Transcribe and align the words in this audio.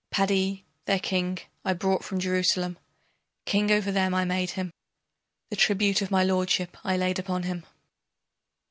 Padi, 0.09 0.65
their 0.85 0.97
king, 0.99 1.37
I 1.63 1.73
brought 1.73 2.03
from 2.03 2.17
Jerusalem, 2.19 2.79
King 3.45 3.71
over 3.71 3.91
them 3.91 4.15
I 4.15 4.25
made 4.25 4.49
him. 4.57 4.73
The 5.51 5.55
tribute 5.55 6.01
of 6.01 6.09
my 6.09 6.23
lordship 6.23 6.75
I 6.83 6.97
laid 6.97 7.19
upon 7.19 7.43
him. 7.43 7.67